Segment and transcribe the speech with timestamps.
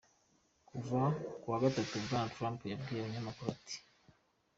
[1.41, 3.77] Ku wa gatatu, Bwana Trump yabwiye abanyamakuru ati:.